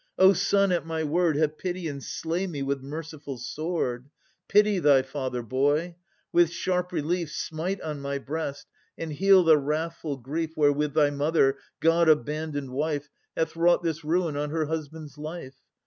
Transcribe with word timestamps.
O 0.17 0.33
son, 0.33 0.71
at 0.71 0.83
my 0.83 1.03
word 1.03 1.35
Have 1.37 1.59
pity 1.59 1.87
and 1.87 2.01
slay 2.03 2.47
me 2.47 2.63
with 2.63 2.81
merciful 2.81 3.37
sword! 3.37 4.09
Pity 4.47 4.79
thy 4.79 5.03
father, 5.03 5.43
boy; 5.43 5.95
with 6.33 6.49
sharp 6.49 6.91
relief 6.91 7.31
Smite 7.31 7.79
on 7.81 7.99
my 8.01 8.17
breast, 8.17 8.65
and 8.97 9.13
heal 9.13 9.43
the 9.43 9.59
wrathful 9.59 10.17
grief 10.17 10.57
Wherewith 10.57 10.95
thy 10.95 11.11
mother, 11.11 11.59
God 11.81 12.09
abandoned 12.09 12.71
wife, 12.71 13.09
Hath 13.37 13.55
wrought 13.55 13.83
this 13.83 14.03
ruin 14.03 14.35
on 14.35 14.49
her 14.49 14.65
husband's 14.65 15.19
life. 15.19 15.57